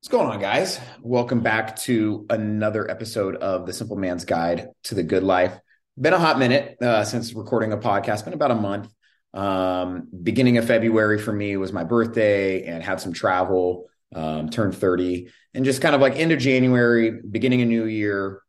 [0.00, 0.80] What's going on, guys?
[1.02, 5.60] Welcome back to another episode of The Simple Man's Guide to the Good Life.
[6.00, 8.90] Been a hot minute uh, since recording a podcast, been about a month.
[9.34, 14.74] Um, beginning of February for me was my birthday and had some travel, um, turned
[14.74, 18.40] 30, and just kind of like into January, beginning a new year,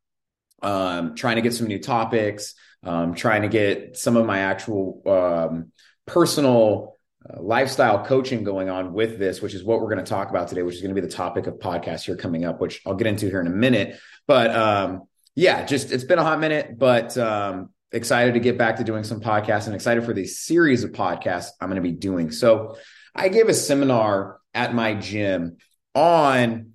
[0.61, 5.01] um, trying to get some new topics, um, trying to get some of my actual
[5.05, 5.73] um,
[6.07, 6.95] personal
[7.29, 10.47] uh, lifestyle coaching going on with this, which is what we're going to talk about
[10.47, 12.95] today, which is going to be the topic of podcast here coming up, which I'll
[12.95, 13.99] get into here in a minute.
[14.27, 15.03] But um,
[15.35, 19.03] yeah, just it's been a hot minute, but um, excited to get back to doing
[19.03, 22.31] some podcasts and excited for the series of podcasts I'm going to be doing.
[22.31, 22.77] So
[23.13, 25.57] I gave a seminar at my gym
[25.93, 26.71] on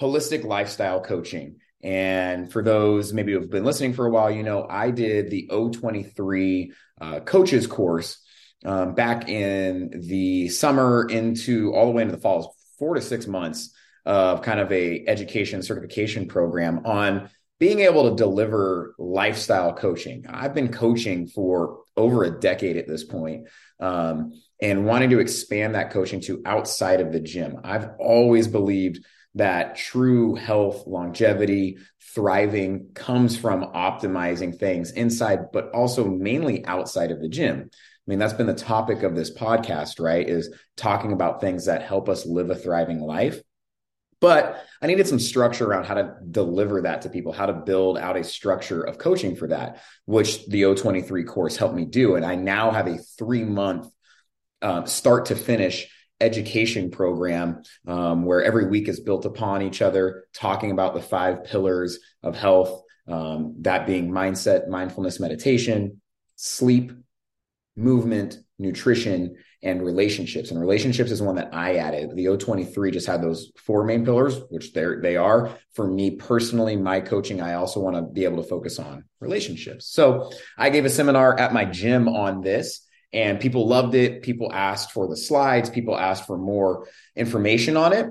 [0.00, 1.58] holistic lifestyle coaching.
[1.82, 5.48] And for those maybe who've been listening for a while, you know, I did the
[5.52, 8.18] O23 uh, coaches course
[8.66, 13.26] um, back in the summer into all the way into the fall, four to six
[13.26, 13.72] months
[14.04, 20.26] of kind of a education certification program on being able to deliver lifestyle coaching.
[20.28, 23.48] I've been coaching for over a decade at this point,
[23.80, 27.60] um, and wanting to expand that coaching to outside of the gym.
[27.64, 29.04] I've always believed
[29.36, 31.78] that true health, longevity,
[32.14, 37.70] thriving comes from optimizing things inside, but also mainly outside of the gym.
[38.06, 40.28] I mean, that's been the topic of this podcast, right?
[40.28, 43.40] Is talking about things that help us live a thriving life.
[44.20, 47.98] But I needed some structure around how to deliver that to people, how to build
[47.98, 52.14] out a structure of coaching for that, which the O23 course helped me do.
[52.14, 53.88] And I now have a three month
[54.62, 55.88] uh, start to finish
[56.20, 61.44] education program um, where every week is built upon each other, talking about the five
[61.44, 66.00] pillars of health, um, that being mindset, mindfulness, meditation,
[66.36, 66.92] sleep,
[67.76, 70.50] movement, nutrition, and relationships.
[70.50, 72.14] And relationships is one that I added.
[72.14, 75.56] The O23 just had those four main pillars, which they they are.
[75.74, 79.88] For me personally, my coaching, I also want to be able to focus on relationships.
[79.88, 84.22] So I gave a seminar at my gym on this, and people loved it.
[84.22, 85.68] People asked for the slides.
[85.68, 88.06] People asked for more information on it.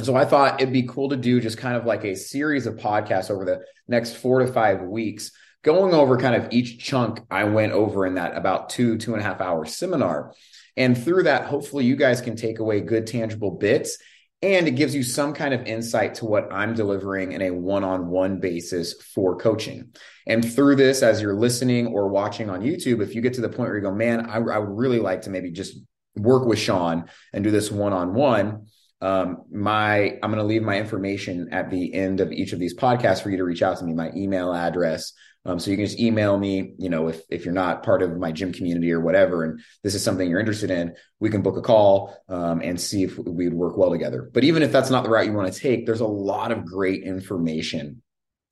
[0.00, 2.76] So I thought it'd be cool to do just kind of like a series of
[2.76, 5.30] podcasts over the next four to five weeks
[5.64, 9.20] going over kind of each chunk I went over in that about two, two and
[9.20, 10.32] a half hour seminar.
[10.76, 13.98] And through that, hopefully you guys can take away good, tangible bits.
[14.42, 17.82] And it gives you some kind of insight to what I'm delivering in a one
[17.82, 19.94] on one basis for coaching.
[20.26, 23.48] And through this, as you're listening or watching on YouTube, if you get to the
[23.48, 25.78] point where you go, man, I, I would really like to maybe just
[26.14, 28.66] work with Sean and do this one on one.
[29.00, 32.76] Um, my I'm going to leave my information at the end of each of these
[32.76, 33.94] podcasts for you to reach out to me.
[33.94, 35.12] My email address,
[35.44, 38.16] um, so you can just email me, you know, if, if you're not part of
[38.16, 41.58] my gym community or whatever, and this is something you're interested in, we can book
[41.58, 44.30] a call um, and see if we'd work well together.
[44.32, 46.64] But even if that's not the route you want to take, there's a lot of
[46.64, 48.02] great information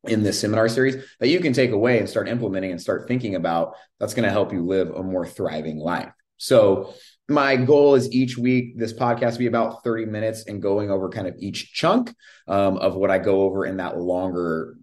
[0.04, 3.36] in this seminar series that you can take away and start implementing and start thinking
[3.36, 6.12] about that's going to help you live a more thriving life.
[6.36, 6.92] So
[7.28, 11.28] my goal is each week this podcast be about 30 minutes and going over kind
[11.28, 12.12] of each chunk
[12.48, 14.74] um, of what I go over in that longer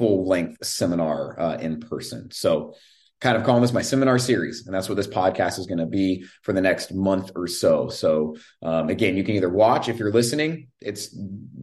[0.00, 2.30] full length seminar uh, in person.
[2.30, 2.74] So,
[3.20, 5.84] kind of calling this my seminar series, and that's what this podcast is going to
[5.84, 7.90] be for the next month or so.
[7.90, 11.14] So, um, again, you can either watch if you're listening; it's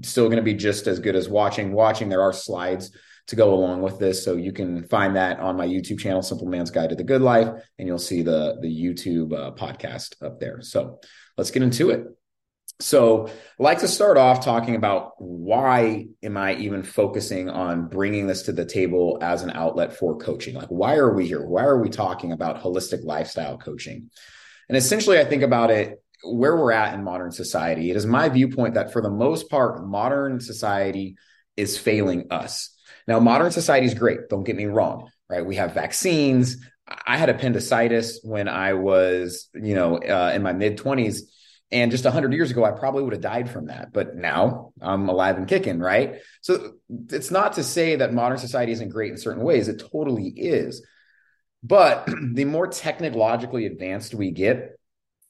[0.04, 1.74] still going to be just as good as watching.
[1.74, 2.96] Watching, there are slides
[3.26, 6.48] to go along with this, so you can find that on my YouTube channel, Simple
[6.48, 7.50] Man's Guide to the Good Life,
[7.80, 10.62] and you'll see the the YouTube uh, podcast up there.
[10.62, 11.00] So,
[11.38, 12.17] let's get into it.
[12.80, 13.32] So, I
[13.64, 18.52] like to start off talking about why am I even focusing on bringing this to
[18.52, 20.54] the table as an outlet for coaching?
[20.54, 21.44] Like, why are we here?
[21.44, 24.12] Why are we talking about holistic lifestyle coaching?
[24.70, 27.90] And essentially, I think about it where we're at in modern society.
[27.90, 31.18] It is my viewpoint that for the most part, modern society
[31.56, 32.76] is failing us.
[33.08, 34.30] Now, modern society is great.
[34.30, 35.44] Don't get me wrong, right?
[35.46, 36.58] We have vaccines.
[37.08, 41.22] I had appendicitis when I was, you know, uh, in my mid 20s
[41.72, 43.92] and just 100 years ago, I probably would have died from that.
[43.92, 46.22] But now I'm alive and kicking, right?
[46.42, 46.76] So
[47.10, 50.86] it's not to say that modern society isn't great in certain ways, it totally is.
[51.64, 54.80] But the more technologically advanced we get,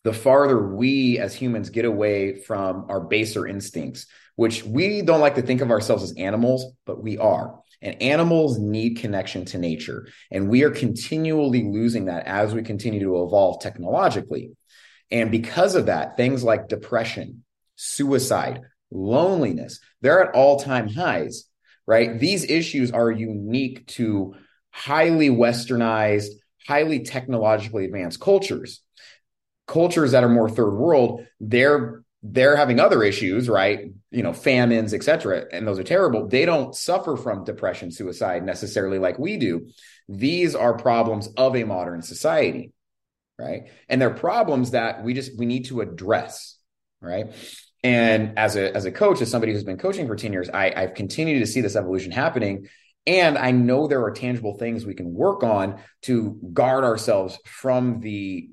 [0.03, 4.05] the farther we as humans get away from our baser instincts,
[4.35, 7.59] which we don't like to think of ourselves as animals, but we are.
[7.81, 10.07] And animals need connection to nature.
[10.31, 14.51] And we are continually losing that as we continue to evolve technologically.
[15.11, 17.43] And because of that, things like depression,
[17.75, 18.61] suicide,
[18.91, 21.45] loneliness, they're at all time highs,
[21.85, 22.19] right?
[22.19, 24.35] These issues are unique to
[24.71, 26.29] highly westernized,
[26.67, 28.81] highly technologically advanced cultures.
[29.67, 33.91] Cultures that are more third world, they're they're having other issues, right?
[34.11, 36.27] You know, famines, etc., and those are terrible.
[36.27, 39.67] They don't suffer from depression, suicide necessarily like we do.
[40.09, 42.73] These are problems of a modern society,
[43.37, 43.69] right?
[43.89, 46.57] And they're problems that we just we need to address,
[47.01, 47.33] right?
[47.83, 50.73] And as a as a coach, as somebody who's been coaching for 10 years, I,
[50.75, 52.67] I've continued to see this evolution happening.
[53.05, 58.01] And I know there are tangible things we can work on to guard ourselves from
[58.01, 58.49] the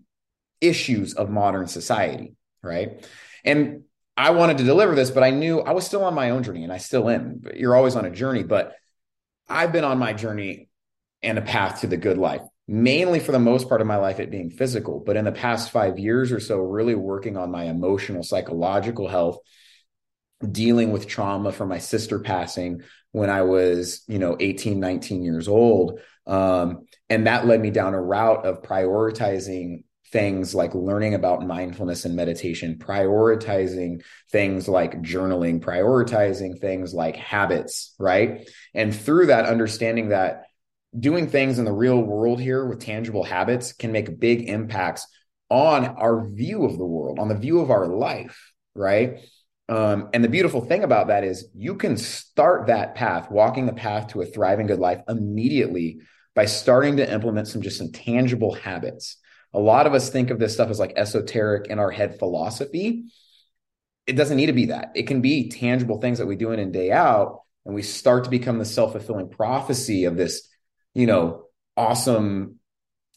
[0.61, 3.05] issues of modern society, right?
[3.45, 3.83] And
[4.17, 6.63] I wanted to deliver this, but I knew I was still on my own journey
[6.63, 7.43] and I still am.
[7.55, 8.75] You're always on a journey, but
[9.49, 10.69] I've been on my journey
[11.23, 14.21] and a path to the good life, mainly for the most part of my life,
[14.21, 15.01] it being physical.
[15.01, 19.39] But in the past five years or so, really working on my emotional, psychological health,
[20.51, 22.83] dealing with trauma from my sister passing
[23.13, 26.01] when I was, you know, 18, 19 years old.
[26.27, 32.05] Um, and that led me down a route of prioritizing things like learning about mindfulness
[32.05, 38.49] and meditation, prioritizing things like journaling, prioritizing things like habits, right?
[38.75, 40.45] And through that, understanding that
[40.99, 45.07] doing things in the real world here with tangible habits can make big impacts
[45.51, 49.19] on our view of the world, on the view of our life, right?
[49.69, 53.73] Um, and the beautiful thing about that is you can start that path, walking the
[53.73, 56.01] path to a thriving good life immediately
[56.35, 59.19] by starting to implement some just some tangible habits
[59.55, 63.05] a lot of us think of this stuff as like esoteric in our head philosophy.
[64.07, 64.91] It doesn't need to be that.
[64.97, 68.25] It can be tangible things that we do in and day out, and we start
[68.25, 70.49] to become the self fulfilling prophecy of this,
[70.95, 71.45] you know,
[71.77, 72.59] awesome,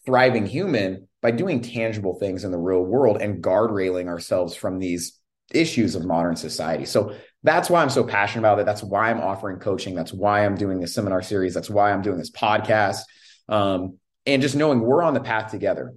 [0.06, 5.19] thriving human by doing tangible things in the real world and guardrailing ourselves from these
[5.53, 6.85] issues of modern society.
[6.85, 8.65] So that's why I'm so passionate about it.
[8.65, 9.95] That's why I'm offering coaching.
[9.95, 11.53] That's why I'm doing this seminar series.
[11.53, 13.01] That's why I'm doing this podcast.
[13.47, 15.94] Um, and just knowing we're on the path together.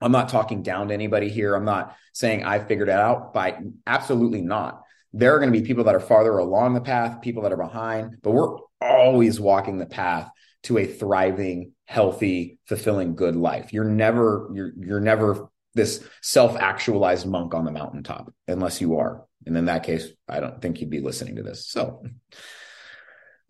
[0.00, 1.54] I'm not talking down to anybody here.
[1.54, 4.82] I'm not saying I figured it out, by absolutely not.
[5.12, 7.56] There are going to be people that are farther along the path, people that are
[7.56, 10.30] behind, but we're always walking the path
[10.64, 13.72] to a thriving, healthy, fulfilling, good life.
[13.72, 19.24] You're never you're you're never this self-actualized monk on the mountaintop unless you are.
[19.46, 21.66] And in that case, I don't think you'd be listening to this.
[21.66, 22.04] So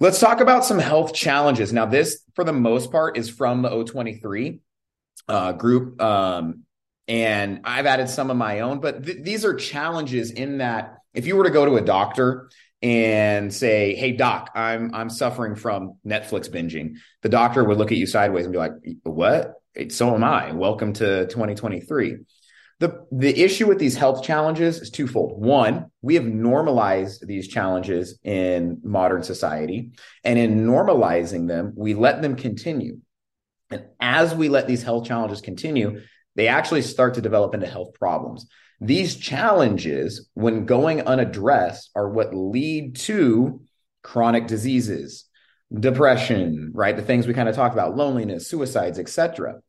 [0.01, 1.73] let's talk about some health challenges.
[1.73, 4.61] Now, this, for the most part, is from the O23
[5.29, 6.01] uh, group.
[6.01, 6.63] Um,
[7.09, 11.27] and I've added some of my own, but th- these are challenges in that if
[11.27, 12.51] you were to go to a doctor
[12.83, 17.99] and say, "Hey doc, I'm I'm suffering from Netflix binging," the doctor would look at
[17.99, 18.73] you sideways and be like,
[19.05, 19.55] "What?
[19.89, 20.53] So am I.
[20.53, 22.17] Welcome to 2023."
[22.81, 25.41] The the issue with these health challenges is twofold.
[25.41, 29.93] One, we have normalized these challenges in modern society,
[30.25, 32.99] and in normalizing them, we let them continue.
[33.71, 36.01] And as we let these health challenges continue,
[36.35, 38.49] they actually start to develop into health problems.
[38.83, 43.63] These challenges, when going unaddressed, are what lead to
[44.03, 45.25] chronic diseases,
[45.73, 46.97] depression, right?
[46.97, 49.61] The things we kind of talk about, loneliness, suicides, etc.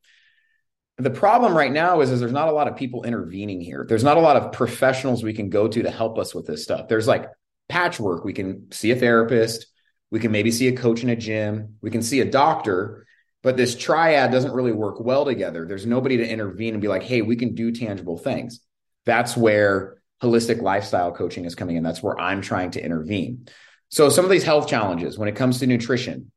[0.98, 3.86] The problem right now is, is there's not a lot of people intervening here.
[3.88, 6.64] There's not a lot of professionals we can go to to help us with this
[6.64, 6.88] stuff.
[6.88, 7.28] There's like
[7.70, 8.26] patchwork.
[8.26, 9.68] We can see a therapist,
[10.10, 13.06] we can maybe see a coach in a gym, we can see a doctor,
[13.44, 15.68] but this triad doesn't really work well together.
[15.68, 18.60] There's nobody to intervene and be like, hey, we can do tangible things.
[19.06, 21.84] That's where holistic lifestyle coaching is coming in.
[21.84, 23.48] That's where I'm trying to intervene.
[23.90, 26.32] So, some of these health challenges when it comes to nutrition,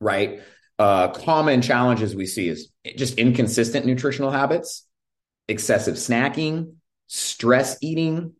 [0.00, 0.40] right?
[0.78, 4.86] Uh, common challenges we see is just inconsistent nutritional habits,
[5.48, 6.74] excessive snacking,
[7.08, 8.34] stress eating,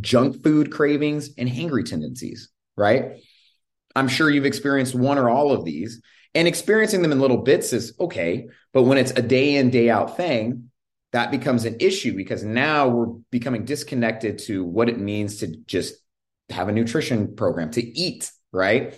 [0.00, 3.22] junk food cravings, and hangry tendencies, right?
[3.96, 6.00] I'm sure you've experienced one or all of these.
[6.34, 8.48] And experiencing them in little bits is okay.
[8.72, 10.67] But when it's a day in, day out thing,
[11.12, 15.94] that becomes an issue because now we're becoming disconnected to what it means to just
[16.50, 18.94] have a nutrition program, to eat, right?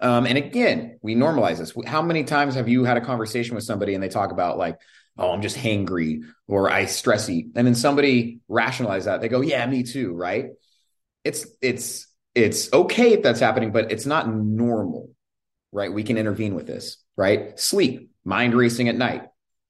[0.00, 1.72] Um, and again, we normalize this.
[1.86, 4.78] How many times have you had a conversation with somebody and they talk about like,
[5.16, 9.20] oh, I'm just hangry or I stress eat, and then somebody rationalize that.
[9.20, 10.46] They go, yeah, me too, right?
[11.22, 15.10] It's it's it's okay if that's happening, but it's not normal
[15.72, 15.92] right?
[15.92, 17.58] We can intervene with this, right?
[17.58, 19.24] Sleep, mind racing at night,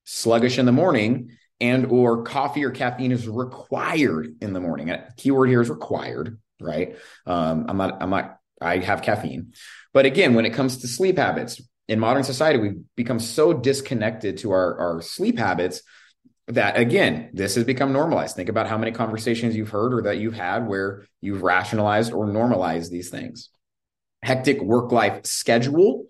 [0.05, 1.31] sluggish in the morning,
[1.63, 4.91] and or coffee or caffeine is required in the morning.
[4.91, 6.97] A keyword here is required, right?
[7.27, 9.55] Um, I'm not, I'm not, I have caffeine.
[9.95, 14.39] But again, when it comes to sleep habits, in modern society, we've become so disconnected
[14.39, 15.83] to our, our sleep habits
[16.49, 18.37] that again, this has become normalized.
[18.37, 22.27] Think about how many conversations you've heard or that you've had where you've rationalized or
[22.27, 23.51] normalized these things
[24.23, 26.07] hectic work life schedule,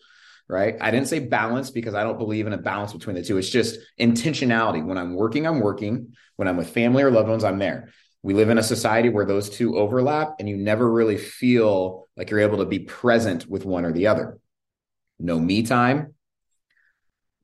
[0.52, 0.76] right?
[0.80, 3.38] I didn't say balance because I don't believe in a balance between the two.
[3.38, 4.84] It's just intentionality.
[4.84, 6.14] When I'm working, I'm working.
[6.36, 7.88] When I'm with family or loved ones, I'm there.
[8.22, 12.30] We live in a society where those two overlap and you never really feel like
[12.30, 14.38] you're able to be present with one or the other.
[15.18, 16.14] No me time,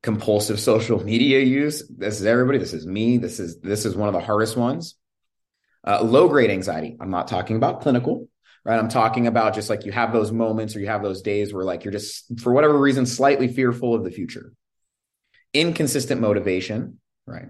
[0.03, 1.89] compulsive social media use.
[1.89, 2.59] This is everybody.
[2.59, 3.17] This is me.
[3.17, 4.97] This is this is one of the hardest ones.
[5.83, 6.97] Uh, low grade anxiety.
[7.01, 8.29] I'm not talking about clinical,
[8.69, 8.79] right?
[8.79, 11.65] I'm talking about just like you have those moments or you have those days where
[11.65, 14.53] like you're just for whatever reason slightly fearful of the future.
[15.55, 17.49] Inconsistent motivation, right?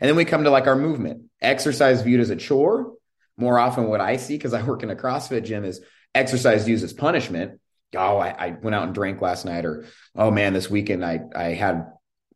[0.00, 1.22] And then we come to like our movement.
[1.40, 2.92] Exercise viewed as a chore.
[3.38, 5.80] More often, what I see because I work in a CrossFit gym is
[6.14, 7.60] exercise used as punishment
[7.96, 11.20] oh, I, I, went out and drank last night, or oh man, this weekend I
[11.34, 11.86] I had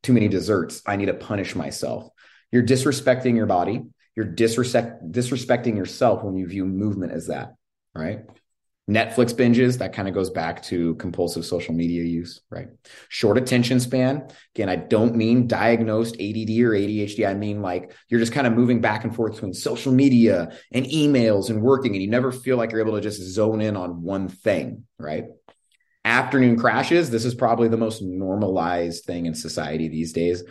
[0.03, 0.83] too many desserts.
[0.87, 2.09] I need to punish myself.
[2.51, 3.83] You're disrespecting your body.
[4.17, 7.55] You're disrespect disrespecting yourself when you view movement as that,
[7.95, 8.21] right?
[8.91, 12.67] Netflix binges, that kind of goes back to compulsive social media use, right?
[13.09, 14.29] Short attention span.
[14.55, 17.27] Again, I don't mean diagnosed ADD or ADHD.
[17.27, 20.85] I mean like you're just kind of moving back and forth between social media and
[20.87, 24.03] emails and working, and you never feel like you're able to just zone in on
[24.03, 25.25] one thing, right?
[26.05, 30.43] afternoon crashes, this is probably the most normalized thing in society these days.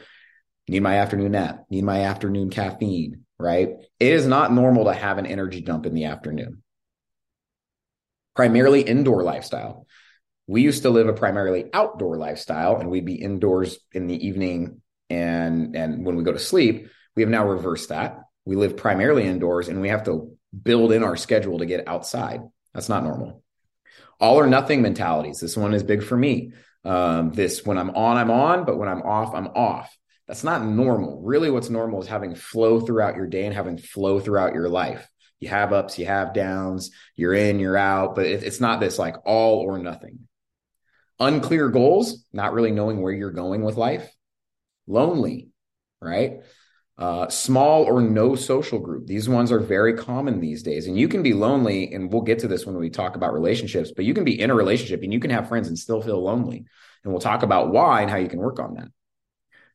[0.67, 3.69] Need my afternoon nap, need my afternoon caffeine, right?
[3.99, 6.63] It is not normal to have an energy dump in the afternoon.
[8.35, 9.87] Primarily indoor lifestyle.
[10.47, 14.81] We used to live a primarily outdoor lifestyle and we'd be indoors in the evening
[15.09, 18.19] and and when we go to sleep, we have now reversed that.
[18.45, 22.41] We live primarily indoors and we have to build in our schedule to get outside.
[22.73, 23.43] That's not normal
[24.21, 25.39] all or nothing mentalities.
[25.39, 26.53] This one is big for me.
[26.85, 29.95] Um, this when I'm on, I'm on, but when I'm off, I'm off.
[30.27, 31.21] That's not normal.
[31.21, 35.09] Really, what's normal is having flow throughout your day and having flow throughout your life.
[35.41, 38.97] You have ups, you have downs, you're in, you're out, but it, it's not this
[38.97, 40.19] like all or nothing.
[41.19, 44.09] Unclear goals, not really knowing where you're going with life.
[44.87, 45.49] Lonely,
[45.99, 46.41] right?
[46.97, 49.07] Uh, small or no social group.
[49.07, 50.85] These ones are very common these days.
[50.85, 53.91] And you can be lonely, and we'll get to this when we talk about relationships,
[53.95, 56.21] but you can be in a relationship and you can have friends and still feel
[56.21, 56.65] lonely.
[57.03, 58.89] And we'll talk about why and how you can work on that.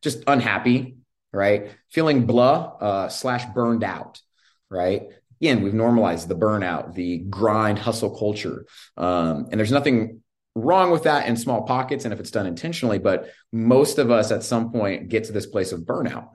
[0.01, 0.97] Just unhappy,
[1.33, 1.71] right?
[1.89, 4.21] Feeling blah uh, slash burned out,
[4.69, 5.09] right?
[5.41, 8.65] Again, we've normalized the burnout, the grind hustle culture.
[8.95, 10.21] Um, and there's nothing
[10.55, 14.31] wrong with that in small pockets and if it's done intentionally, but most of us
[14.31, 16.29] at some point get to this place of burnout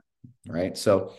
[0.49, 0.77] right?
[0.77, 1.13] So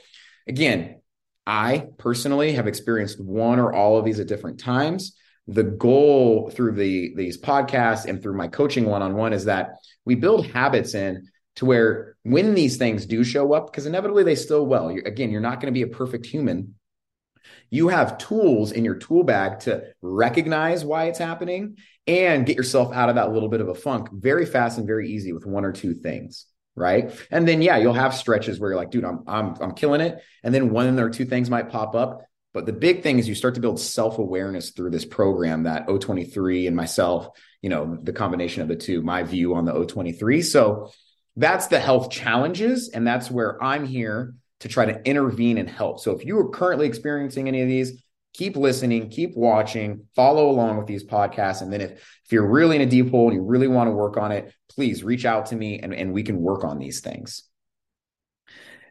[0.47, 1.01] again,
[1.45, 5.17] I personally have experienced one or all of these at different times.
[5.47, 9.71] The goal through the these podcasts and through my coaching one-on-one is that
[10.05, 14.35] we build habits in to where when these things do show up, because inevitably they
[14.35, 14.91] still will.
[14.91, 16.75] You're, again, you're not going to be a perfect human.
[17.69, 22.93] You have tools in your tool bag to recognize why it's happening and get yourself
[22.93, 25.65] out of that little bit of a funk very fast and very easy with one
[25.65, 27.11] or two things right?
[27.31, 30.21] And then yeah, you'll have stretches where you're like, dude, I'm I'm I'm killing it,
[30.43, 32.23] and then one or two things might pop up.
[32.53, 35.87] But the big thing is you start to build self awareness through this program that
[35.87, 37.29] O23 and myself,
[37.61, 40.43] you know, the combination of the two, my view on the O23.
[40.43, 40.91] So
[41.35, 45.99] that's the health challenges, and that's where I'm here to try to intervene and help.
[45.99, 48.01] So if you are currently experiencing any of these,
[48.33, 51.61] keep listening, keep watching, follow along with these podcasts.
[51.61, 53.91] And then if, if you're really in a deep hole and you really want to
[53.91, 57.01] work on it, please reach out to me and, and we can work on these
[57.01, 57.43] things.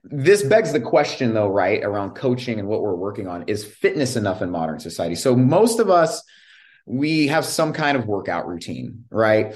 [0.05, 4.15] This begs the question, though, right, around coaching and what we're working on is fitness
[4.15, 5.15] enough in modern society?
[5.15, 6.23] So, most of us,
[6.85, 9.55] we have some kind of workout routine, right?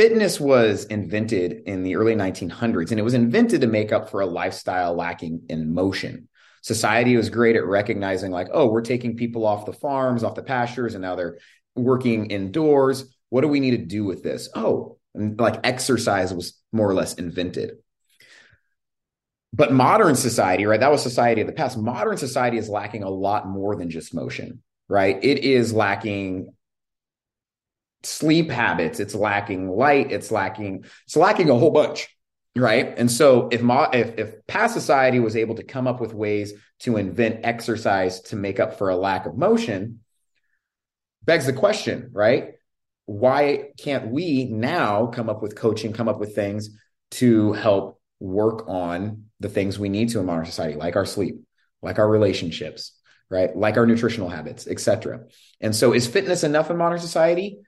[0.00, 4.22] Fitness was invented in the early 1900s, and it was invented to make up for
[4.22, 6.26] a lifestyle lacking in motion.
[6.62, 10.42] Society was great at recognizing like oh we're taking people off the farms off the
[10.42, 11.36] pastures and now they're
[11.76, 13.14] working indoors.
[13.28, 14.48] What do we need to do with this?
[14.54, 17.72] Oh like exercise was more or less invented.
[19.52, 21.76] But modern society right that was society of the past.
[21.76, 25.22] Modern society is lacking a lot more than just motion right?
[25.22, 26.54] It is lacking
[28.02, 32.08] sleep habits it's lacking light it's lacking it's lacking a whole bunch
[32.56, 32.98] right?
[32.98, 36.52] And so if, my if, if past society was able to come up with ways
[36.80, 40.00] to invent exercise to make up for a lack of motion
[41.24, 42.52] begs the question right?
[43.06, 46.70] Why can't we now come up with coaching come up with things
[47.12, 51.40] to help work on the things we need to in modern society like our sleep
[51.82, 52.92] like our relationships
[53.30, 53.56] right?
[53.56, 55.26] Like our nutritional habits etc
[55.60, 57.60] and so is fitness enough in modern society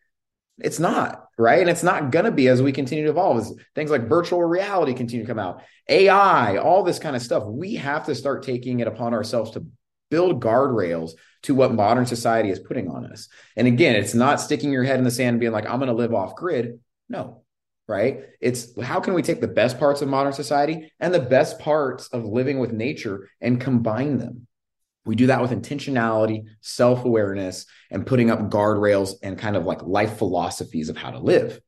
[0.59, 1.61] it's not, right?
[1.61, 4.43] And it's not going to be as we continue to evolve, as things like virtual
[4.45, 7.45] reality continue to come out, AI, all this kind of stuff.
[7.45, 9.67] We have to start taking it upon ourselves to
[10.11, 13.29] build guardrails to what modern society is putting on us.
[13.57, 15.89] And again, it's not sticking your head in the sand and being like, I'm going
[15.89, 16.81] to live off grid.
[17.09, 17.43] No,
[17.89, 18.21] right?
[18.41, 22.09] It's how can we take the best parts of modern society and the best parts
[22.09, 24.47] of living with nature and combine them?
[25.05, 29.83] We do that with intentionality, self awareness, and putting up guardrails and kind of like
[29.83, 31.61] life philosophies of how to live.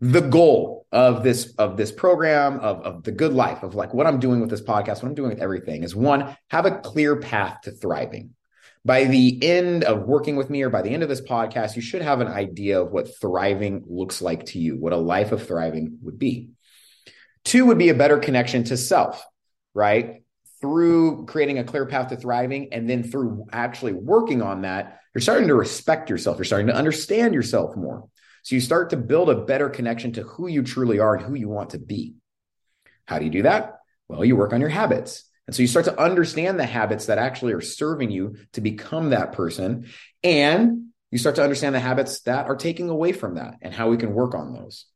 [0.00, 4.06] The goal of this of this program of, of the good life of like what
[4.06, 7.16] I'm doing with this podcast, what I'm doing with everything is one, have a clear
[7.16, 8.34] path to thriving.
[8.84, 11.80] By the end of working with me or by the end of this podcast, you
[11.80, 15.46] should have an idea of what thriving looks like to you, what a life of
[15.46, 16.50] thriving would be.
[17.44, 19.24] Two would be a better connection to self,
[19.72, 20.23] right?
[20.64, 25.20] Through creating a clear path to thriving and then through actually working on that, you're
[25.20, 26.38] starting to respect yourself.
[26.38, 28.08] You're starting to understand yourself more.
[28.44, 31.34] So you start to build a better connection to who you truly are and who
[31.34, 32.14] you want to be.
[33.04, 33.74] How do you do that?
[34.08, 35.24] Well, you work on your habits.
[35.46, 39.10] And so you start to understand the habits that actually are serving you to become
[39.10, 39.88] that person.
[40.22, 43.90] And you start to understand the habits that are taking away from that and how
[43.90, 44.86] we can work on those.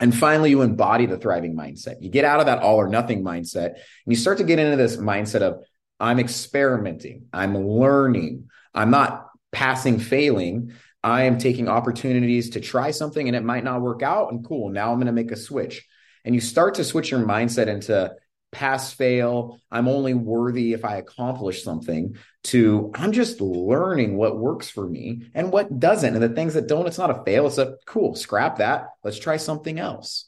[0.00, 1.96] And finally, you embody the thriving mindset.
[2.00, 4.76] You get out of that all or nothing mindset and you start to get into
[4.76, 5.62] this mindset of
[6.00, 10.72] I'm experimenting, I'm learning, I'm not passing, failing.
[11.02, 14.32] I am taking opportunities to try something and it might not work out.
[14.32, 15.86] And cool, now I'm going to make a switch.
[16.24, 18.14] And you start to switch your mindset into
[18.52, 19.60] pass fail.
[19.70, 25.22] I'm only worthy if i accomplish something to i'm just learning what works for me
[25.34, 26.14] and what doesn't.
[26.14, 27.46] And the things that don't it's not a fail.
[27.46, 28.88] It's a cool scrap that.
[29.04, 30.26] Let's try something else.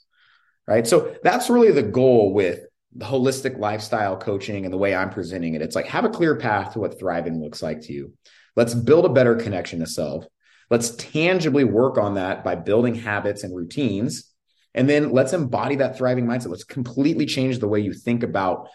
[0.67, 0.87] Right?
[0.87, 2.61] So that's really the goal with
[2.95, 5.63] the holistic lifestyle coaching and the way i'm presenting it.
[5.63, 8.13] It's like have a clear path to what thriving looks like to you.
[8.55, 10.27] Let's build a better connection to self.
[10.71, 14.32] Let's tangibly work on that by building habits and routines
[14.75, 16.49] and then let's embody that thriving mindset.
[16.49, 18.69] Let's completely change the way you think about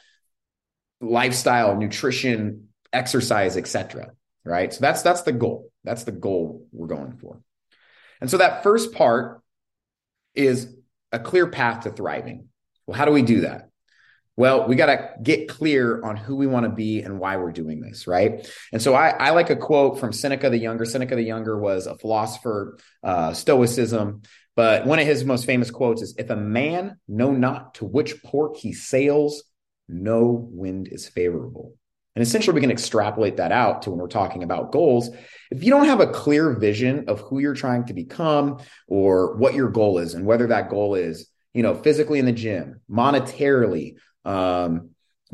[1.01, 4.11] lifestyle, nutrition, exercise, etc.
[4.43, 4.73] Right.
[4.73, 5.71] So that's that's the goal.
[5.83, 7.41] That's the goal we're going for.
[8.21, 9.41] And so that first part
[10.33, 10.73] is
[11.11, 12.49] a clear path to thriving.
[12.85, 13.69] Well, how do we do that?
[14.37, 17.51] Well, we got to get clear on who we want to be and why we're
[17.51, 18.47] doing this, right?
[18.71, 20.85] And so I, I, like a quote from Seneca the Younger.
[20.85, 24.21] Seneca the Younger was a philosopher, uh, Stoicism,
[24.57, 28.23] but one of his most famous quotes is If a man know not to which
[28.23, 29.43] port he sails,
[29.87, 31.75] no wind is favorable.
[32.15, 35.11] And essentially, we can extrapolate that out to when we're talking about goals.
[35.51, 39.53] If you don't have a clear vision of who you're trying to become or what
[39.53, 43.97] your goal is, and whether that goal is, you know, physically in the gym, monetarily,
[44.25, 44.89] um,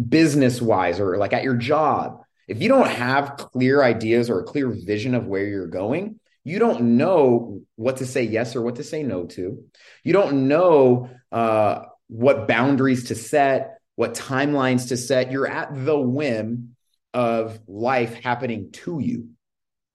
[0.10, 4.44] business wise, or like at your job, if you don't have clear ideas or a
[4.44, 8.76] clear vision of where you're going, you don't know what to say yes or what
[8.76, 9.64] to say no to.
[10.04, 15.32] You don't know uh, what boundaries to set, what timelines to set.
[15.32, 16.76] You're at the whim
[17.14, 19.30] of life happening to you,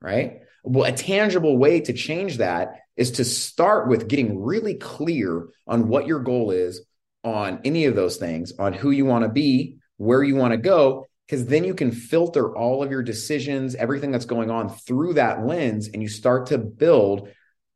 [0.00, 0.40] right?
[0.64, 5.88] Well, a tangible way to change that is to start with getting really clear on
[5.88, 6.84] what your goal is
[7.24, 10.58] on any of those things, on who you want to be, where you want to
[10.58, 15.14] go, because then you can filter all of your decisions, everything that's going on through
[15.14, 17.29] that lens, and you start to build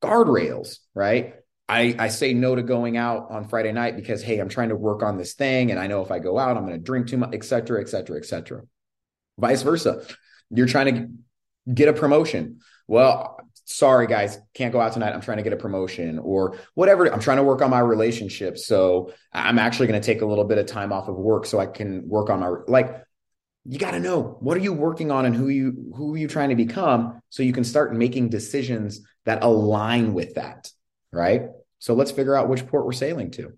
[0.03, 1.35] guardrails, right?
[1.69, 4.77] I, I say no to going out on Friday night because, hey, I'm trying to
[4.77, 5.71] work on this thing.
[5.71, 7.81] And I know if I go out, I'm going to drink too much, et cetera,
[7.81, 8.63] et cetera, et cetera.
[9.39, 10.05] Vice versa.
[10.51, 12.61] You're trying to get a promotion.
[12.89, 15.13] Well, sorry, guys, can't go out tonight.
[15.13, 17.07] I'm trying to get a promotion or whatever.
[17.07, 18.59] I'm trying to work on my relationship.
[18.59, 21.59] So I'm actually going to take a little bit of time off of work so
[21.59, 23.03] I can work on my, like,
[23.65, 26.29] you got to know what are you working on and who you who are you
[26.29, 30.71] trying to become so you can start making decisions that align with that
[31.13, 31.43] right?
[31.79, 33.53] So let's figure out which port we're sailing to.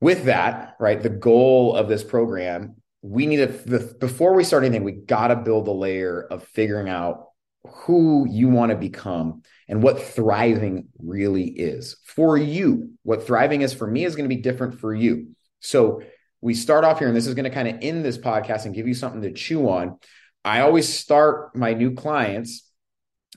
[0.00, 4.64] With that right the goal of this program we need to the, before we start
[4.64, 7.26] anything we got to build a layer of figuring out
[7.66, 12.92] who you want to become and what thriving really is for you.
[13.02, 15.28] What thriving is for me is going to be different for you.
[15.60, 16.02] So
[16.46, 18.74] we start off here, and this is going to kind of end this podcast and
[18.74, 19.98] give you something to chew on.
[20.44, 22.70] I always start my new clients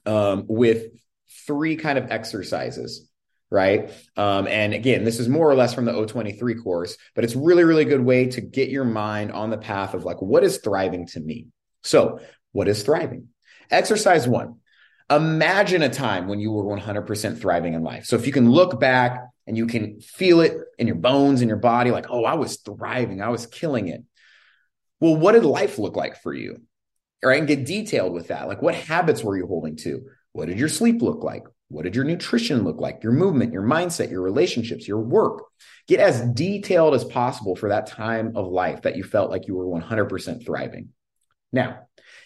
[0.06, 0.92] um, with
[1.48, 3.10] three kind of exercises,
[3.50, 3.92] right?
[4.16, 7.64] Um, and again, this is more or less from the O23 course, but it's really,
[7.64, 11.08] really good way to get your mind on the path of like, what is thriving
[11.08, 11.48] to me?
[11.84, 12.20] So,
[12.52, 13.30] what is thriving?
[13.72, 14.58] Exercise one.
[15.10, 18.06] Imagine a time when you were 100% thriving in life.
[18.06, 21.48] So, if you can look back and you can feel it in your bones in
[21.48, 23.20] your body like oh i was thriving.
[23.20, 24.04] I was killing it.
[25.02, 26.62] Well what did life look like for you?
[27.26, 28.48] Right and get detailed with that.
[28.48, 30.06] Like what habits were you holding to?
[30.32, 31.44] What did your sleep look like?
[31.68, 33.04] What did your nutrition look like?
[33.04, 35.44] Your movement your mindset your relationships your work.
[35.88, 39.56] Get as detailed as possible for that time of life that you felt like you
[39.56, 40.90] were 100% thriving.
[41.52, 41.80] Now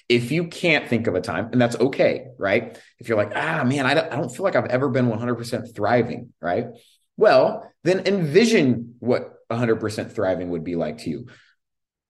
[0.09, 2.77] if you can't think of a time, and that's okay, right?
[2.99, 5.75] If you're like, ah, man, I don't, I don't feel like I've ever been 100%
[5.75, 6.67] thriving, right?
[7.17, 11.27] Well, then envision what 100% thriving would be like to you.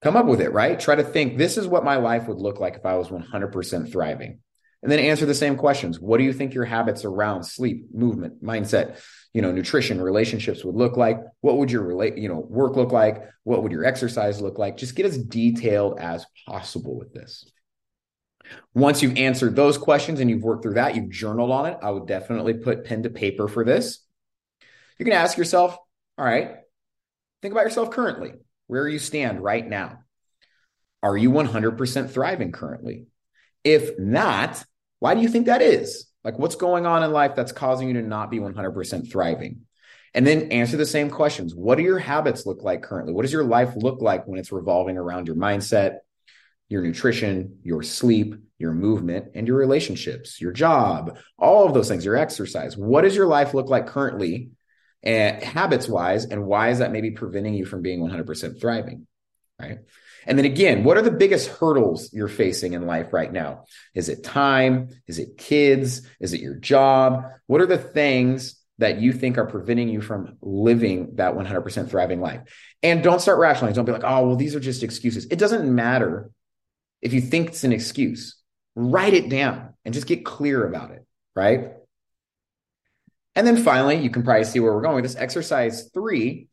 [0.02, 0.80] Come up with it, right?
[0.80, 3.92] Try to think this is what my life would look like if I was 100%
[3.92, 4.40] thriving.
[4.82, 5.98] And then answer the same questions.
[5.98, 9.00] What do you think your habits around sleep, movement, mindset,
[9.34, 11.20] you know, nutrition, relationships would look like?
[11.40, 13.24] What would your relate, you know, work look like?
[13.44, 14.76] What would your exercise look like?
[14.76, 17.50] Just get as detailed as possible with this.
[18.74, 21.90] Once you've answered those questions and you've worked through that, you've journaled on it, I
[21.90, 24.06] would definitely put pen to paper for this.
[25.04, 25.76] You're going to ask yourself,
[26.18, 26.60] all right,
[27.42, 28.36] think about yourself currently,
[28.68, 30.00] where you stand right now.
[31.02, 33.08] Are you 100% thriving currently?
[33.66, 34.64] If not,
[35.00, 36.06] why do you think that is?
[36.24, 39.66] Like, what's going on in life that's causing you to not be 100% thriving?
[40.14, 41.54] And then answer the same questions.
[41.54, 43.12] What do your habits look like currently?
[43.12, 45.98] What does your life look like when it's revolving around your mindset,
[46.70, 52.06] your nutrition, your sleep, your movement, and your relationships, your job, all of those things,
[52.06, 52.78] your exercise.
[52.78, 54.52] What does your life look like currently
[55.04, 56.26] Eh, and habits wise?
[56.26, 59.08] And why is that maybe preventing you from being 100% thriving?
[59.60, 59.80] Right.
[60.26, 63.66] And then again, what are the biggest hurdles you're facing in life right now?
[63.94, 64.90] Is it time?
[65.08, 66.08] Is it kids?
[66.20, 67.24] Is it your job?
[67.48, 72.22] What are the things that you think are preventing you from living that 100% thriving
[72.22, 72.42] life?
[72.82, 73.76] And don't start rationalizing.
[73.76, 75.26] Don't be like, oh, well, these are just excuses.
[75.26, 76.32] It doesn't matter
[77.02, 78.38] if you think it's an excuse,
[78.76, 81.74] write it down and just get clear about it, right?
[83.36, 85.16] And then finally, you can probably see where we're going with this.
[85.16, 86.48] Exercise three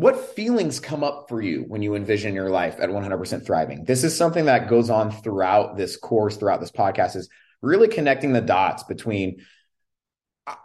[0.00, 3.84] what feelings come up for you when you envision your life at 100% thriving?
[3.84, 7.28] This is something that goes on throughout this course, throughout this podcast, is
[7.60, 9.44] really connecting the dots between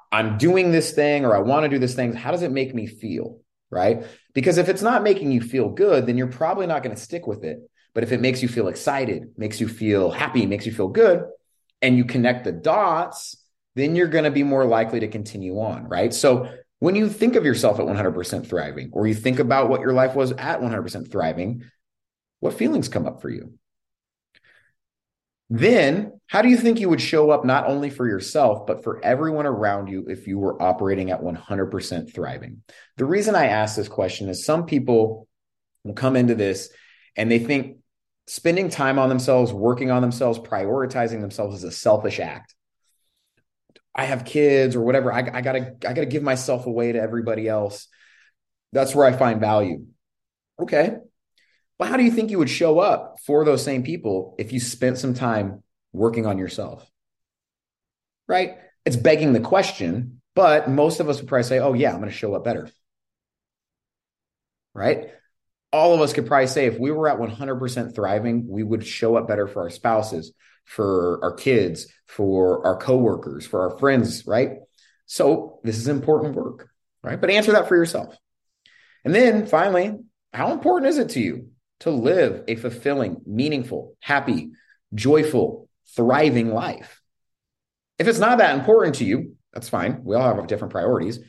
[0.09, 2.13] I'm doing this thing or I want to do this thing.
[2.13, 3.41] How does it make me feel?
[3.69, 4.05] Right.
[4.33, 7.27] Because if it's not making you feel good, then you're probably not going to stick
[7.27, 7.59] with it.
[7.93, 11.25] But if it makes you feel excited, makes you feel happy, makes you feel good,
[11.81, 13.35] and you connect the dots,
[13.75, 16.13] then you're going to be more likely to continue on, right?
[16.13, 19.93] So when you think of yourself at 100% thriving, or you think about what your
[19.93, 21.63] life was at 100% thriving,
[22.39, 23.53] what feelings come up for you?
[25.49, 29.03] Then, how do you think you would show up not only for yourself, but for
[29.05, 32.63] everyone around you if you were operating at 100% thriving?
[32.97, 35.27] The reason I ask this question is some people
[35.83, 36.69] will come into this
[37.15, 37.77] and they think
[38.27, 42.54] spending time on themselves, working on themselves, prioritizing themselves is a selfish act.
[43.95, 45.11] I have kids or whatever.
[45.11, 47.87] I, I gotta I gotta give myself away to everybody else.
[48.73, 49.85] That's where I find value.
[50.59, 50.97] Okay.
[51.77, 54.59] But how do you think you would show up for those same people if you
[54.59, 56.89] spent some time working on yourself?
[58.27, 58.57] Right?
[58.85, 62.09] It's begging the question, but most of us would probably say, oh, yeah, I'm going
[62.09, 62.69] to show up better.
[64.73, 65.09] Right?
[65.75, 69.17] all of us could probably say if we were at 100% thriving, we would show
[69.17, 74.59] up better for our spouses, for our kids, for our coworkers, for our friends, right?
[75.05, 76.69] So this is important work,
[77.03, 77.19] right?
[77.19, 78.15] But answer that for yourself.
[79.03, 79.97] And then finally,
[80.31, 81.49] how important is it to you
[81.81, 84.51] to live a fulfilling, meaningful, happy,
[84.93, 87.01] joyful, thriving life?
[87.99, 90.01] If it's not that important to you, that's fine.
[90.05, 91.19] We all have different priorities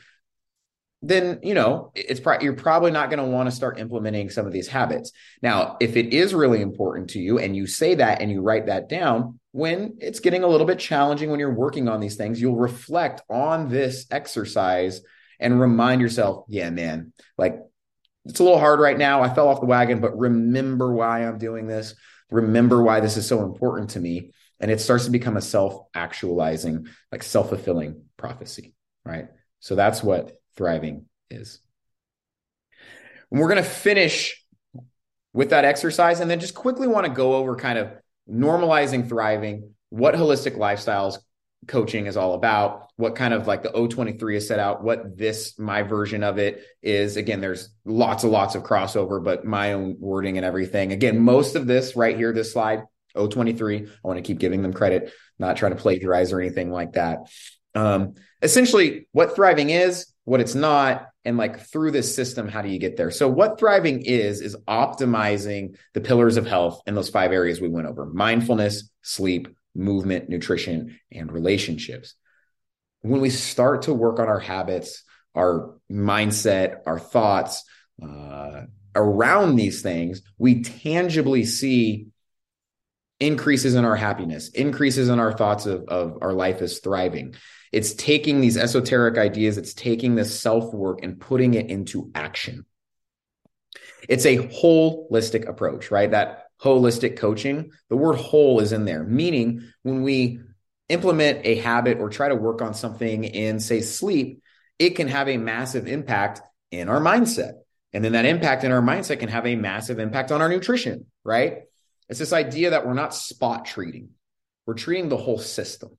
[1.02, 4.46] then you know it's pro- you're probably not going to want to start implementing some
[4.46, 5.12] of these habits.
[5.42, 8.66] Now, if it is really important to you and you say that and you write
[8.66, 12.40] that down, when it's getting a little bit challenging when you're working on these things,
[12.40, 15.00] you'll reflect on this exercise
[15.38, 17.58] and remind yourself, yeah, man, like
[18.24, 19.22] it's a little hard right now.
[19.22, 21.94] I fell off the wagon, but remember why I'm doing this.
[22.30, 24.32] Remember why this is so important to me.
[24.58, 29.28] And it starts to become a self actualizing, like self fulfilling prophecy, right?
[29.60, 31.60] So that's what thriving is.
[33.30, 34.42] And we're going to finish
[35.32, 37.92] with that exercise and then just quickly want to go over kind of
[38.30, 41.18] normalizing thriving, what holistic lifestyles
[41.66, 45.58] coaching is all about, what kind of like the O23 is set out, what this,
[45.58, 47.16] my version of it is.
[47.16, 50.92] Again, there's lots and lots of crossover, but my own wording and everything.
[50.92, 52.82] Again, most of this right here, this slide,
[53.16, 56.92] O23, I want to keep giving them credit, not trying to plagiarize or anything like
[56.92, 57.18] that.
[57.74, 62.68] Um, essentially, what thriving is, what it's not, and like through this system, how do
[62.68, 63.12] you get there?
[63.12, 67.68] So, what thriving is, is optimizing the pillars of health in those five areas we
[67.68, 72.14] went over mindfulness, sleep, movement, nutrition, and relationships.
[73.02, 75.04] When we start to work on our habits,
[75.36, 77.62] our mindset, our thoughts
[78.02, 78.62] uh,
[78.96, 82.08] around these things, we tangibly see
[83.20, 87.34] increases in our happiness, increases in our thoughts of, of our life is thriving.
[87.72, 92.66] It's taking these esoteric ideas, it's taking this self work and putting it into action.
[94.08, 96.10] It's a holistic approach, right?
[96.10, 100.40] That holistic coaching, the word whole is in there, meaning when we
[100.88, 104.42] implement a habit or try to work on something in, say, sleep,
[104.78, 107.54] it can have a massive impact in our mindset
[107.92, 111.06] And then that impact in our mindset can have a massive impact on our nutrition,
[111.24, 111.62] right?
[112.08, 114.10] It's this idea that we're not spot treating,
[114.66, 115.90] we're treating the whole system,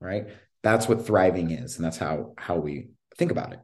[0.00, 0.28] right?
[0.62, 1.76] That's what thriving is.
[1.76, 3.60] And that's how, how we think about it.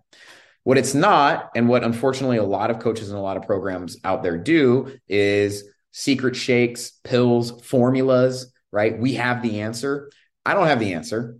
[0.64, 3.96] What it's not, and what unfortunately a lot of coaches and a lot of programs
[4.04, 8.98] out there do, is secret shakes, pills, formulas, right?
[8.98, 10.10] We have the answer.
[10.44, 11.38] I don't have the answer,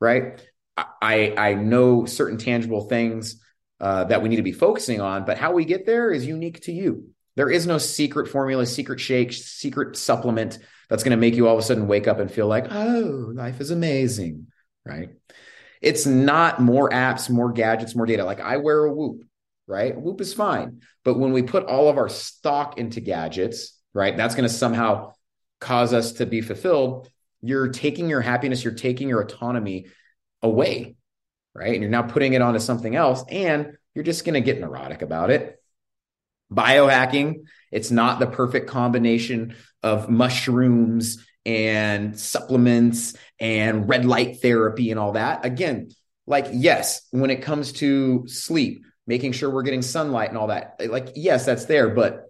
[0.00, 0.40] right?
[0.76, 3.42] I I know certain tangible things
[3.80, 6.60] uh, that we need to be focusing on, but how we get there is unique
[6.62, 7.10] to you.
[7.36, 11.54] There is no secret formula, secret shake, secret supplement that's going to make you all
[11.54, 14.46] of a sudden wake up and feel like, oh, life is amazing,
[14.84, 15.10] right?
[15.82, 18.24] It's not more apps, more gadgets, more data.
[18.24, 19.22] Like I wear a Whoop,
[19.66, 19.94] right?
[19.94, 24.34] Whoop is fine, but when we put all of our stock into gadgets, right, that's
[24.34, 25.12] going to somehow
[25.60, 27.10] cause us to be fulfilled.
[27.42, 29.86] You're taking your happiness, you're taking your autonomy
[30.42, 30.96] away,
[31.54, 31.74] right?
[31.74, 35.02] And you're now putting it onto something else, and you're just going to get neurotic
[35.02, 35.60] about it.
[36.52, 44.98] Biohacking, it's not the perfect combination of mushrooms and supplements and red light therapy and
[44.98, 45.44] all that.
[45.44, 45.90] Again,
[46.26, 50.80] like, yes, when it comes to sleep, making sure we're getting sunlight and all that,
[50.88, 52.26] like, yes, that's there, but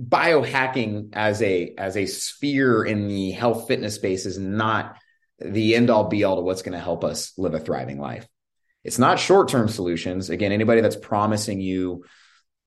[0.00, 4.96] biohacking as a as a sphere in the health fitness space is not
[5.38, 8.26] the end all be all to what's going to help us live a thriving life.
[8.84, 10.30] It's not short term solutions.
[10.30, 12.04] Again, anybody that's promising you,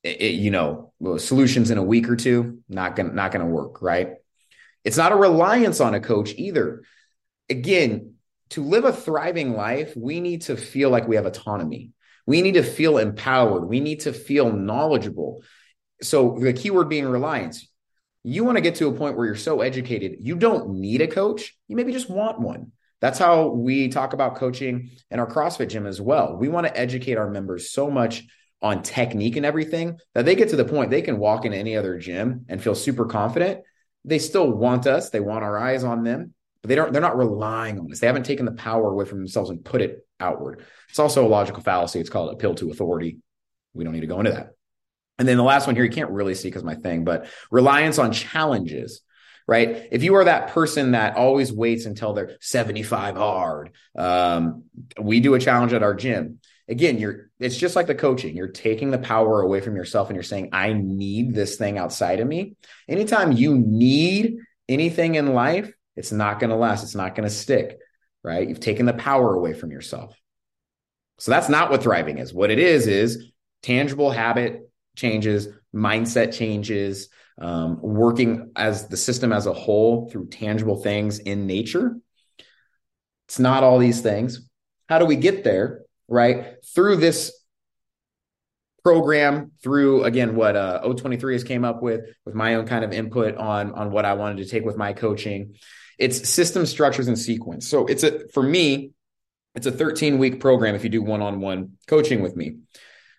[0.05, 4.15] it, you know, solutions in a week or two, not gonna not gonna work, right?
[4.83, 6.83] It's not a reliance on a coach either.
[7.49, 8.13] Again,
[8.49, 11.91] to live a thriving life, we need to feel like we have autonomy.
[12.27, 13.67] We need to feel empowered.
[13.67, 15.43] We need to feel knowledgeable.
[16.01, 17.67] So the keyword being reliance.
[18.23, 21.07] You want to get to a point where you're so educated, you don't need a
[21.07, 21.55] coach.
[21.67, 22.71] You maybe just want one.
[22.99, 26.35] That's how we talk about coaching in our CrossFit gym as well.
[26.35, 28.23] We want to educate our members so much
[28.65, 31.77] on technique and everything that they get to the point they can walk in any
[31.77, 33.61] other gym and feel super confident.
[34.03, 37.15] They still want us, they want our eyes on them, but they don't they're not
[37.15, 37.99] relying on us.
[37.99, 40.65] They haven't taken the power away from themselves and put it outward.
[40.89, 41.99] It's also a logical fallacy.
[41.99, 43.19] It's called appeal to authority.
[43.75, 44.55] We don't need to go into that.
[45.19, 47.99] And then the last one here, you can't really see because my thing, but reliance
[47.99, 49.01] on challenges,
[49.47, 49.87] right?
[49.91, 54.63] If you are that person that always waits until they're 75 hard, um,
[54.99, 56.39] we do a challenge at our gym.
[56.67, 58.35] Again, you're it's just like the coaching.
[58.35, 62.19] You're taking the power away from yourself and you're saying, I need this thing outside
[62.19, 62.55] of me.
[62.87, 66.83] Anytime you need anything in life, it's not going to last.
[66.83, 67.77] It's not going to stick,
[68.23, 68.47] right?
[68.47, 70.15] You've taken the power away from yourself.
[71.19, 72.33] So that's not what thriving is.
[72.33, 79.45] What it is is tangible habit changes, mindset changes, um, working as the system as
[79.45, 81.97] a whole through tangible things in nature.
[83.27, 84.47] It's not all these things.
[84.87, 85.84] How do we get there?
[86.07, 87.31] Right through this
[88.83, 92.93] program, through again what uh, O23 has came up with, with my own kind of
[92.93, 95.55] input on on what I wanted to take with my coaching.
[95.97, 97.67] It's system structures and sequence.
[97.67, 98.91] So it's a for me,
[99.55, 100.75] it's a 13 week program.
[100.75, 102.57] If you do one on one coaching with me,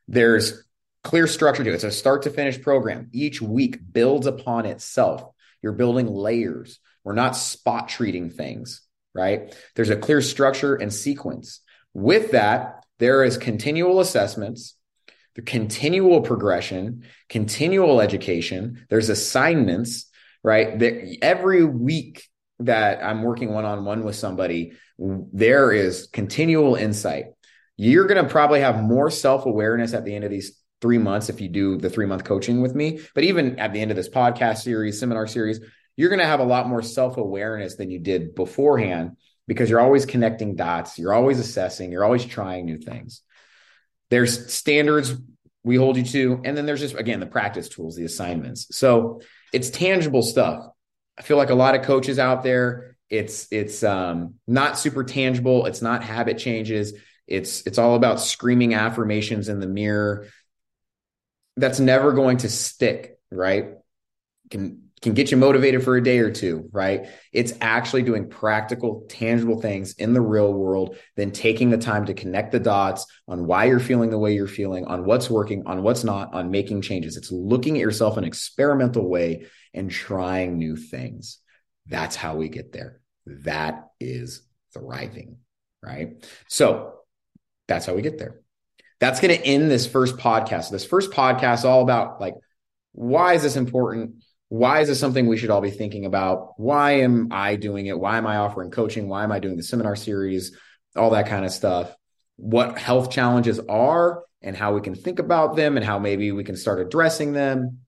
[0.07, 0.63] there's
[1.03, 1.75] clear structure to it.
[1.75, 3.09] It's a start to finish program.
[3.13, 5.25] Each week builds upon itself.
[5.63, 6.79] You're building layers.
[7.03, 8.83] We're not spot treating things,
[9.15, 9.55] right?
[9.75, 11.61] There's a clear structure and sequence.
[11.97, 14.75] With that, there is continual assessments,
[15.35, 18.85] the continual progression, continual education.
[18.91, 20.05] There's assignments,
[20.45, 20.79] right?
[20.79, 22.29] That every week
[22.59, 27.29] that I'm working one on one with somebody, there is continual insight.
[27.79, 31.31] You're going to probably have more self awareness at the end of these three months
[31.31, 33.01] if you do the three month coaching with me.
[33.15, 35.61] But even at the end of this podcast series, seminar series,
[35.97, 39.81] you're going to have a lot more self awareness than you did beforehand because you're
[39.81, 43.23] always connecting dots, you're always assessing, you're always trying new things.
[44.11, 45.15] There's standards
[45.65, 48.69] we hold you to, and then there's just again the practice tools, the assignments.
[48.77, 49.21] So
[49.53, 50.67] it's tangible stuff.
[51.19, 55.67] I feel like a lot of coaches out there, it's it's um, not super tangible.
[55.67, 56.95] It's not habit changes.
[57.27, 60.27] It's it's all about screaming affirmations in the mirror
[61.57, 63.71] that's never going to stick, right?
[64.51, 67.07] Can can get you motivated for a day or two, right?
[67.33, 72.15] It's actually doing practical, tangible things in the real world, then taking the time to
[72.15, 75.83] connect the dots on why you're feeling the way you're feeling, on what's working, on
[75.83, 77.17] what's not, on making changes.
[77.17, 81.39] It's looking at yourself in an experimental way and trying new things.
[81.87, 83.01] That's how we get there.
[83.27, 85.39] That is thriving,
[85.83, 86.27] right?
[86.49, 86.95] So
[87.69, 88.41] that's how we get there
[88.99, 90.71] that's going to end this first podcast.
[90.71, 92.35] This first podcast all about like
[92.93, 94.25] why is this important?
[94.49, 96.59] Why is this something we should all be thinking about?
[96.59, 97.99] Why am I doing it?
[97.99, 99.09] Why am I offering coaching?
[99.09, 100.57] Why am I doing the seminar series?
[100.95, 101.95] All that kind of stuff.
[102.37, 106.45] what health challenges are and how we can think about them and how maybe we
[106.45, 107.79] can start addressing them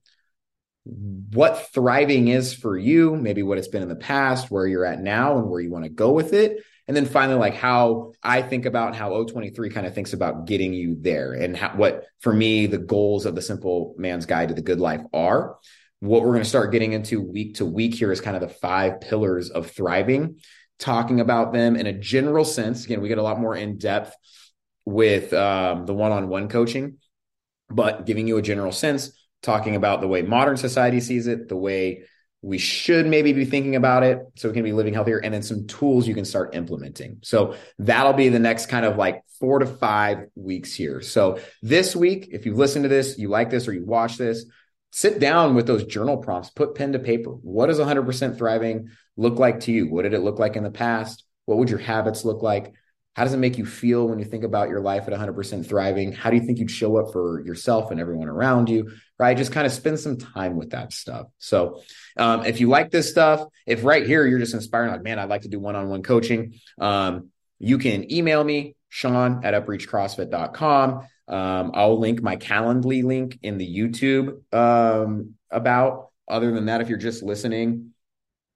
[1.33, 4.99] what thriving is for you, maybe what it's been in the past, where you're at
[5.01, 6.63] now, and where you want to go with it.
[6.87, 10.73] And then finally, like how I think about how O23 kind of thinks about getting
[10.73, 14.55] you there and how, what, for me, the goals of the Simple Man's Guide to
[14.55, 15.57] the Good Life are.
[15.99, 18.47] What we're going to start getting into week to week here is kind of the
[18.47, 20.39] five pillars of thriving,
[20.77, 22.85] talking about them in a general sense.
[22.85, 24.15] Again, we get a lot more in depth
[24.85, 26.97] with um, the one on one coaching,
[27.69, 31.57] but giving you a general sense talking about the way modern society sees it, the
[31.57, 32.03] way
[32.41, 35.43] we should maybe be thinking about it so we can be living healthier, and then
[35.43, 37.19] some tools you can start implementing.
[37.23, 41.01] So that'll be the next kind of like four to five weeks here.
[41.01, 44.45] So this week, if you listen to this, you like this, or you watch this,
[44.91, 47.31] sit down with those journal prompts, put pen to paper.
[47.31, 49.89] What does 100% thriving look like to you?
[49.89, 51.23] What did it look like in the past?
[51.45, 52.73] What would your habits look like?
[53.15, 56.13] How does it make you feel when you think about your life at 100% thriving?
[56.13, 58.91] How do you think you'd show up for yourself and everyone around you?
[59.17, 59.35] Right?
[59.35, 61.27] Just kind of spend some time with that stuff.
[61.37, 61.81] So,
[62.15, 65.27] um, if you like this stuff, if right here you're just inspiring, like, man, I'd
[65.27, 71.07] like to do one on one coaching, um, you can email me, Sean at upreachcrossfit.com.
[71.29, 76.07] Um, I'll link my Calendly link in the YouTube um, about.
[76.27, 77.93] Other than that, if you're just listening,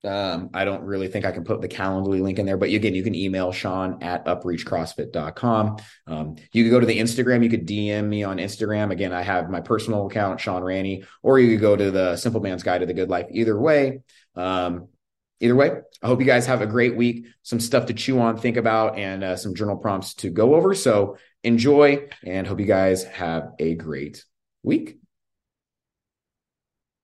[0.05, 2.93] um, I don't really think I can put the Calendly link in there, but again,
[2.93, 5.77] you can email Sean at upreachcrossfit.com.
[6.07, 7.43] Um, you could go to the Instagram.
[7.43, 8.91] You could DM me on Instagram.
[8.91, 12.41] Again, I have my personal account, Sean Ranney, or you could go to the Simple
[12.41, 13.27] Man's Guide to the Good Life.
[13.31, 14.01] Either way,
[14.35, 14.89] um,
[15.39, 17.27] either way, I hope you guys have a great week.
[17.43, 20.73] Some stuff to chew on, think about, and uh, some journal prompts to go over.
[20.73, 24.23] So enjoy and hope you guys have a great
[24.63, 24.97] week.